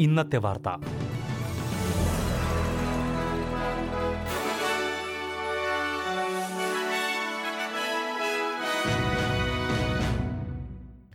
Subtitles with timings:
[0.00, 0.68] ഇന്നത്തെ വാർത്ത.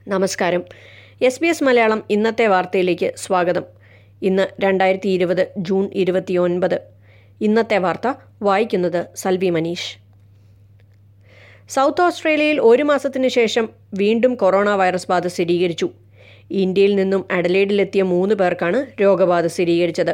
[0.07, 0.63] നമസ്കാരം.
[1.21, 3.63] എസ് ബി എസ് മലയാളം ഇന്നത്തെ വാർത്തയിലേക്ക് സ്വാഗതം.
[4.21, 6.81] ഇന്ന് രണ്ടായിരത്തി ഇരുപത് ജൂൺ ഇരുപത്തിയൊൻപത്.
[7.41, 10.10] ഇന്നത്തെ വാർത്ത വായിക്കുന്നത് സൽവി മനീഷ്.
[11.73, 13.65] സൗത്ത് ഓസ്ട്രേലിയയിൽ ഒരു മാസത്തിന് ശേഷം
[13.99, 15.87] വീണ്ടും കൊറോണ വൈറസ് ബാധ സ്ഥിരീകരിച്ചു.
[16.63, 20.13] ഇന്ത്യയിൽ നിന്നും അഡലേഡിലെത്തിയ മൂന്ന് പേർക്കാണ് രോഗബാധ സ്ഥിരീകരിച്ചത്.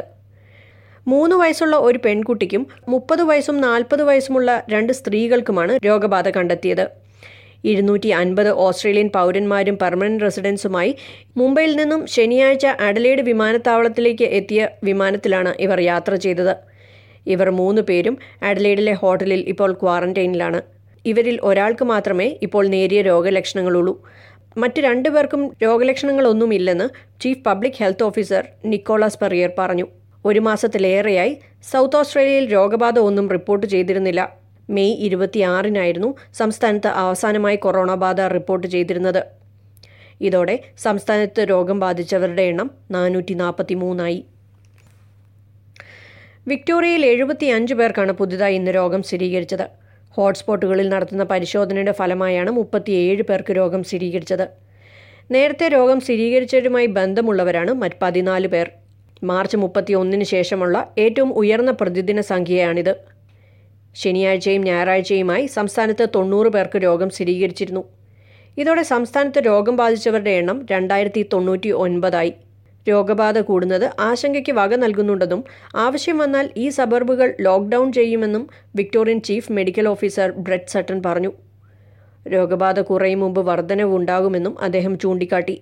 [1.12, 6.84] മൂന്ന് വയസ്സുള്ള ഒരു പെൺകുട്ടിക്കും മുപ്പത് വയസ്സും നാൽപ്പത് വയസ്സുമുള്ള രണ്ട് സ്ത്രീകൾക്കുമാണ് രോഗബാധ കണ്ടെത്തിയത്.
[7.72, 10.92] ഇരുന്നൂറ്റി അൻപത് ഓസ്ട്രേലിയൻ പൗരന്മാരും പെർമനന്റ് റെസിഡൻസുമായി
[11.36, 16.54] മുംബൈയിൽ നിന്നും ശനിയാഴ്ച അഡലേഡ് വിമാനത്താവളത്തിലേക്ക് എത്തിയ വിമാനത്തിലാണ് ഇവർ യാത്ര ചെയ്തത്.
[17.34, 18.16] ഇവർ മൂന്ന് പേരും
[18.48, 20.60] അഡലേഡിലെ ഹോട്ടലിൽ ഇപ്പോൾ ക്വാറന്റൈനിലാണ്.
[21.10, 23.94] ഇവരിൽ ഒരാൾക്ക് മാത്രമേ ഇപ്പോൾ നേരിയ രോഗലക്ഷണങ്ങളുള്ളൂ.
[24.56, 26.86] മറ്റ് രണ്ടു പേർക്കും രോഗലക്ഷണങ്ങളൊന്നുമില്ലെന്ന്
[27.20, 29.86] chief public health officer Nicholas Perrier പറഞ്ഞു.
[30.24, 31.32] ഒരു മാസത്തിലേറെയായി
[31.70, 34.22] സൗത്ത് ഓസ്ട്രേലിയയിൽ രോഗബാധ ഒന്നും റിപ്പോർട്ട് ചെയ്തിരുന്നില്ല.
[34.70, 39.22] മെയ് ഇരുപത്തിയാറിനായിരുന്നു സംസ്ഥാനത്ത് അവസാനമായി കൊറോണ ബാധ റിപ്പോർട്ട് ചെയ്തിരുന്നത്.
[40.20, 44.20] ഇതോടെ സംസ്ഥാനത്ത് രോഗം ബാധിച്ചവരുടെ എണ്ണം നാനൂറ്റി നാൽപ്പത്തി മൂന്നായി
[46.48, 49.66] വിക്ടോറിയയിൽ എഴുപത്തിയഞ്ച് പേർക്കാണ് പുതുതായി ഇന്ന് രോഗം സ്ഥിരീകരിച്ചത്.
[50.16, 54.46] ഹോട്ട്സ്പോട്ടുകളിൽ നടത്തുന്ന പരിശോധനയുടെ ഫലമായാണ് മുപ്പത്തിയേഴ് പേർക്ക് രോഗം സ്ഥിരീകരിച്ചത്.
[55.30, 58.70] നേരത്തെ രോഗം സ്ഥിരീകരിച്ചവരുമായി ബന്ധമുള്ളവരാണ് മറ്റ് പതിനാല് പേർ.
[59.22, 62.94] മാർച്ച് മുപ്പത്തി ഒന്നിന് ശേഷമുള്ള ഏറ്റവും ഉയർന്ന പ്രതിദിന സംഖ്യയാണിത്.
[63.94, 67.84] ശനിയാഴ്ചയും ഞായറാഴ്ചയുമായി സംസ്ഥാനത്ത് തൊണ്ണൂറ് പേർക്ക് രോഗം സ്ഥിരീകരിച്ചിരുന്നു.
[68.58, 72.32] ഇതോടെ സംസ്ഥാനത്ത് രോഗം ബാധിച്ചവരുടെ എണ്ണം രണ്ടായിരത്തി തൊണ്ണൂറ്റി ഒൻപതായി.
[72.88, 75.44] രോഗബാധ കൂടുന്നത് ആശങ്കയ്ക്ക് വക നൽകുന്നുണ്ടെന്നും
[75.76, 78.44] ആവശ്യം വന്നാൽ ഈ സബർബുകൾ ലോക്ക്ഡൌൺ ചെയ്യുമെന്നും
[78.76, 81.32] Victorian chief medical officer Brett Sutton പറഞ്ഞു.
[82.34, 85.56] രോഗബാധ കുറയും മുമ്പ് വർധനവ് ഉണ്ടാകുമെന്നും അദ്ദേഹം ചൂണ്ടിക്കാട്ടി.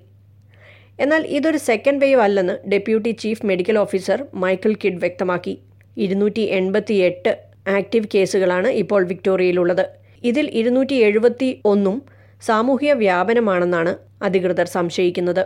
[1.00, 5.54] എന്നാൽ ഇതൊരു സെക്കൻഡ് വേവ് അല്ലെന്ന് deputy chief medical officer Michael Kidd വ്യക്തമാക്കി.
[5.96, 7.32] ഇരുന്നൂറ്റി എൺപത്തി എട്ട്
[7.68, 9.84] ആക്റ്റീവ് കേസുകളാണ് ഇപ്പോൾ വിക്ടോറിയയിലുള്ളത്.
[10.24, 11.96] ഇതിൽ ഇരുന്നൂറ്റി എഴുപത്തി ഒന്നും
[12.42, 13.92] സാമൂഹ്യ വ്യാപനമാണെന്നാണ്
[14.24, 15.44] അധികൃതർ സംശയിക്കുന്നത്.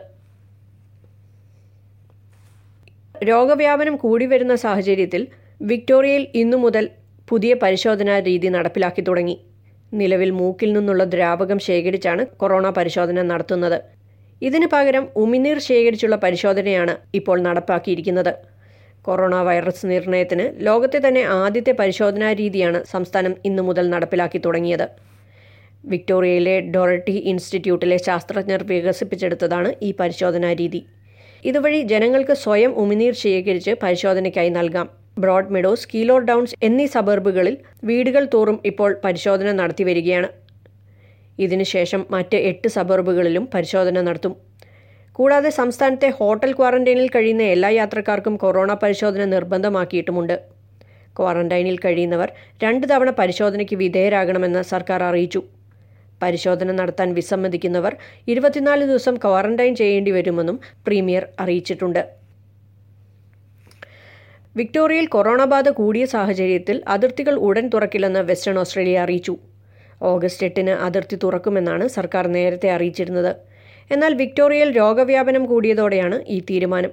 [3.28, 5.22] രോഗവ്യാപനം കൂടി വരുന്ന സാഹചര്യത്തിൽ
[5.60, 6.84] വിക്ടോറിയയിൽ ഇന്നു മുതൽ
[7.28, 9.36] പുതിയ പരിശോധനാ രീതി നടപ്പിലാക്കി തുടങ്ങി.
[9.92, 13.78] നിലവിൽ മൂക്കിൽ നിന്നുള്ള ദ്രാവകം ശേഖരിച്ചാണ് കൊറോണ പരിശോധന നടത്തുന്നത്.
[14.42, 18.32] ഇതിനു പകരം ഉമിനീർ ശേഖരിച്ചുള്ള പരിശോധനയാണ് ഇപ്പോൾ നടപ്പാക്കിയിരിക്കുന്നത്.
[19.06, 24.86] കൊറോണ വൈറസ് നിർണയത്തിന് ലോകത്തെ തന്നെ ആദ്യത്തെ പരിശോധനാ രീതിയാണ് സംസ്ഥാനം ഇന്നു മുതൽ നടപ്പിലാക്കി തുടങ്ങിയത്.
[25.84, 30.80] വിക്ടോറിയയിലെ ഡൊറട്ടി ഇൻസ്റ്റിറ്റ്യൂട്ടിലെ ശാസ്ത്രജ്ഞർ വികസിപ്പിച്ചെടുത്തതാണ് ഈ പരിശോധനാ രീതി.
[31.48, 34.88] ഇതുവഴി ജനങ്ങൾക്ക് സ്വയം ഉമിനീർ ശേഖരിച്ച് പരിശോധനയ്ക്കായി നൽകാം.
[35.22, 37.56] ബ്രോഡ് മെഡോസ് കീലോർ ഡൗൺസ് എന്നീ സബർബുകളിൽ
[37.88, 40.28] വീടുകൾ തോറും ഇപ്പോൾ പരിശോധന നടത്തി വരികയാണ്.
[41.44, 44.34] ഇതിനുശേഷം മറ്റ് എട്ട് സബർബുകളിലും പരിശോധന നടത്തും.
[45.16, 50.36] കൂടാതെ സംസ്ഥാനത്തെ ഹോട്ടൽ ക്വാറന്റൈനിൽ കഴിയുന്ന എല്ലാ യാത്രക്കാർക്കും കൊറോണ പരിശോധന നിർബന്ധമാക്കിയിട്ടുമുണ്ട്.
[51.18, 52.28] ക്വാറന്റൈനിൽ കഴിയുന്നവർ
[52.64, 55.40] രണ്ട് തവണ പരിശോധനയ്ക്ക് വിധേയരാകണമെന്ന് സർക്കാർ അറിയിച്ചു.
[56.22, 57.96] പരിശോധന നടത്താൻ വിസമ്മതിക്കുന്നവർ
[58.28, 62.02] ഇരുപത്തിനാല് ദിവസം ക്വാറന്റൈൻ ചെയ്യേണ്ടി വരുമെന്നും പ്രീമിയർ അറിയിച്ചിട്ടുണ്ട്.
[64.56, 69.34] വിക്ടോറിയയിൽ കൊറോണ ബാധ കൂടിയ സാഹചര്യത്തിൽ അതിർത്തികൾ ഉടൻ തുറക്കില്ലെന്ന് വെസ്റ്റേൺ ഓസ്ട്രേലിയ അറിയിച്ചു.
[70.02, 73.32] ഓഗസ്റ്റ് എട്ടിന് അതിർത്തി തുറക്കുമെന്നാണ് സർക്കാർ നേരത്തെ അറിയിച്ചിരുന്നത്.
[73.92, 76.92] എന്നാൽ വിക്ടോറിയയിൽ രോഗവ്യാപനം കൂടിയതോടെയാണ് ഈ തീരുമാനം.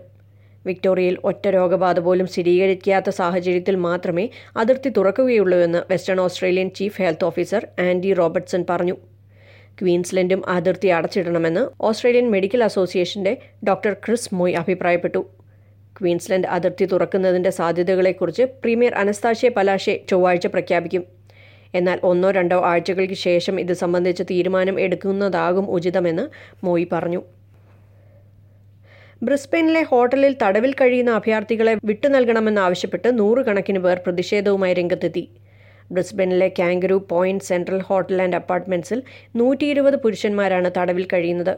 [0.65, 7.67] വിക്ടോറിയയിൽ ഒറ്റ രോഗബാധ പോലും സ്ഥിരീകരിക്കാത്ത സാഹചര്യത്തിൽ മാത്രമേ അതിർത്തി തുറക്കുകയുള്ളൂ എന്ന് Western Australian chief health officer
[7.79, 8.97] Andy Robertson പറഞ്ഞു.
[9.81, 15.21] ക്വീൻസ്ലൻഡും അതിർത്തി അടച്ചിടണമെന്ന് ഓസ്ട്രേലിയൻ മെഡിക്കൽ അസോസിയേഷന്റെ ഡോക്ടർ ക്രിസ് മോയ് അഭിപ്രായപ്പെട്ടു.
[15.99, 21.03] ക്വീൻസ്ലൻഡ് അതിർത്തി തുറക്കുന്നതിന്റെ സാധ്യതകളെക്കുറിച്ച് പ്രീമിയർ അനസ്താഷ്യ പലാഷെ ചൊവ്വാഴ്ച പ്രഖ്യാപിക്കും.
[21.75, 26.27] എന്നാൽ ഒന്നോ രണ്ടോ ആഴ്ചകൾക്ക് ശേഷം ഇത് സംബന്ധിച്ച് തീരുമാനം എടുക്കുന്നതാകും ഉചിതമെന്ന്
[26.65, 27.21] മോയി പറഞ്ഞു.
[29.23, 35.23] ബ്രിസ്ബെയിനിലെ ഹോട്ടലിൽ തടവിൽ കഴിയുന്ന അഭയാർത്ഥികളെ വിട്ടു നൽകണമെന്നാവശ്യപ്പെട്ട് നൂറുകണക്കിന് പേർ പ്രതിഷേധവുമായി രംഗത്തെത്തി.
[35.91, 39.03] ബ്രിസ്ബെയിനിലെ Kangaroo Point Central Hotel and അപ്പാർട്ട്മെന്റ്സിൽ
[39.35, 41.53] നൂറ്റി ഇരുപത് പുരുഷന്മാരാണ് തടവിൽ കഴിയുന്നത്.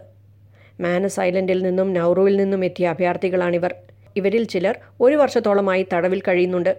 [0.82, 3.74] മാനസ് ഐലൻഡിൽ നിന്നും നൗറുവിൽ നിന്നും എത്തിയ അഭയാർത്ഥികളാണിവർ.
[4.16, 6.74] ഇവരിൽ ചിലർ ഒരു വർഷത്തോളമായി തടവിൽ കഴിയുന്നുണ്ട്.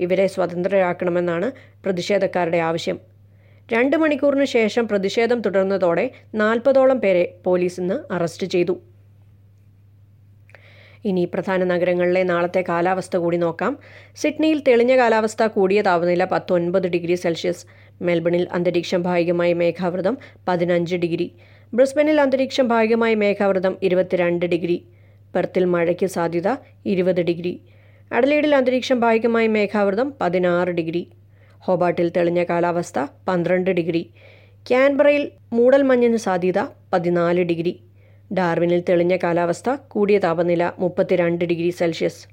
[0.00, 1.52] ഇവരെ സ്വതന്ത്രരാക്കണമെന്നാണ്
[1.84, 2.98] പ്രതിഷേധക്കാരുടെ ആവശ്യം.
[3.72, 8.74] രണ്ട് മണിക്കൂറിന് ശേഷം പ്രതിഷേധം തുടർന്നതോടെ നാൽപ്പതോളം പേരെ പോലീസ് ഇന്ന് അറസ്റ്റ് ചെയ്തു.
[11.04, 13.78] ഇനി പ്രധാന നഗരങ്ങളിലെ നാളത്തെ കാലാവസ്ഥ കൂടി നോക്കാം.
[14.16, 17.64] സിഡ്നിയിൽ തെളിഞ്ഞ കാലാവസ്ഥ കൂടിയ താപനില പത്തൊൻപത് ഡിഗ്രി സെൽഷ്യസ്.
[18.02, 20.18] മെൽബണിൽ അന്തരീക്ഷം ഭാഗികമായി മേഘാവൃതം
[20.48, 21.28] പതിനഞ്ച് ഡിഗ്രി.
[21.74, 24.78] ബ്രിസ്ബനിൽ അന്തരീക്ഷം ഭാഗികമായി മേഘാവൃതം ഇരുപത്തിരണ്ട് ഡിഗ്രി.
[25.34, 26.48] പെർത്തിൽ മഴയ്ക്ക് സാധ്യത
[26.86, 27.60] ഇരുപത് ഡിഗ്രി.
[28.12, 31.02] അഡലേഡിൽ അന്തരീക്ഷം ഭാഗികമായി മേഘാവൃതം പതിനാറ് ഡിഗ്രി.
[31.66, 32.98] ഹോബാട്ടിൽ തെളിഞ്ഞ കാലാവസ്ഥ
[33.28, 34.02] പന്ത്രണ്ട് ഡിഗ്രി.
[34.68, 36.60] ക്യാൻബറയിൽ മൂടൽമഞ്ഞിന് സാധ്യത
[36.92, 37.72] പതിനാല് ഡിഗ്രി.
[38.34, 42.26] ഡാർവിനിൽ തെളിഞ്ഞ കാലാവസ്ഥ കൂടിയ താപനില മുപ്പത്തിരണ്ട് ഡിഗ്രി സെൽഷ്യസ്.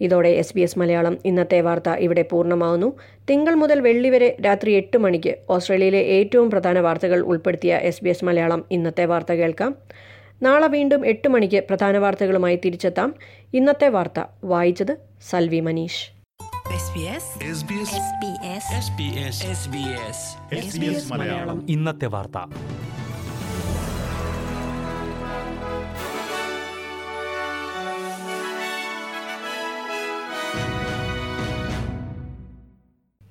[0.00, 2.96] ഇതോടെ എസ് ബി എസ് മലയാളം ഇന്നത്തെ വാർത്ത ഇവിടെ പൂർണമാവുന്നു.
[3.30, 8.24] തിങ്കൾ മുതൽ വെള്ളി വരെ രാത്രി എട്ട് മണിക്ക് ഓസ്ട്രേലിയയിലെ ഏറ്റവും പ്രധാന വാർത്തകൾ ഉൾപ്പെടുത്തിയ എസ് ബി എസ്
[8.24, 9.76] മലയാളം ഇന്നത്തെ വാർത്ത കേൾക്കാം.
[10.42, 13.14] നാളെ വീണ്ടും എട്ട് മണിക്ക് പ്രധാന വാർത്തകളുമായി തിരിച്ചെത്താം.
[13.54, 14.96] ഇന്നത്തെ വാർത്ത വായിച്ചത്
[15.30, 16.10] Salvi Manish.
[16.80, 17.26] SBS
[18.84, 19.38] SBS
[20.68, 22.38] SBS ഇന്നത്തെ വാർത്ത.
[25.60, 26.09] Bye.